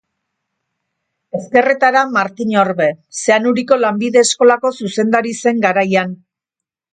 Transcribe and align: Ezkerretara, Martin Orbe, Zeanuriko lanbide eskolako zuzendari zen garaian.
Ezkerretara, 1.39 2.01
Martin 2.15 2.55
Orbe, 2.61 2.87
Zeanuriko 3.19 3.77
lanbide 3.83 4.21
eskolako 4.29 4.73
zuzendari 4.81 5.35
zen 5.45 5.63
garaian. 5.69 6.19